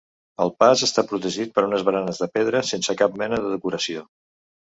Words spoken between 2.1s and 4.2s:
de pedra sense cap mena de decoració.